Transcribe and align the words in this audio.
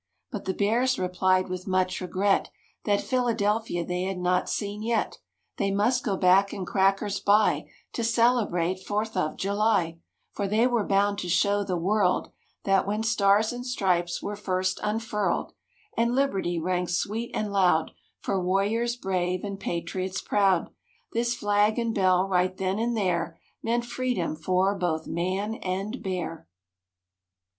But 0.31 0.45
the 0.45 0.55
Bears 0.55 0.97
replied 0.97 1.47
with 1.47 1.67
much 1.67 2.01
regret 2.01 2.49
That 2.85 3.01
Philadelphia 3.01 3.85
they 3.85 4.01
had 4.05 4.17
not 4.17 4.49
seen 4.49 4.81
yet; 4.81 5.19
They 5.57 5.69
must 5.69 6.03
go 6.03 6.17
back 6.17 6.51
and 6.51 6.65
crackers 6.65 7.19
buy 7.19 7.69
To 7.93 8.03
celebrate 8.03 8.79
Fourth 8.83 9.15
of 9.15 9.37
July, 9.37 9.99
For 10.31 10.47
they 10.47 10.65
were 10.65 10.87
bound 10.87 11.19
to 11.19 11.29
show 11.29 11.63
the 11.63 11.77
world 11.77 12.31
That 12.63 12.87
when 12.87 13.03
stars 13.03 13.53
and 13.53 13.63
stripes 13.63 14.23
were 14.23 14.35
first 14.35 14.79
unfurled 14.81 15.53
And 15.95 16.15
liberty 16.15 16.57
rang 16.59 16.87
sweet 16.87 17.29
and 17.35 17.51
loud 17.51 17.91
For 18.21 18.41
warriors 18.43 18.95
brave 18.95 19.43
and 19.43 19.59
patriots 19.59 20.19
proud, 20.19 20.71
This 21.13 21.35
flag 21.35 21.77
and 21.77 21.93
bell, 21.93 22.27
right 22.27 22.57
then 22.57 22.79
and 22.79 22.97
there. 22.97 23.39
Meant 23.61 23.85
freedom 23.85 24.35
for 24.35 24.75
both 24.75 25.05
man 25.05 25.53
and 25.61 26.01
bear. 26.01 26.47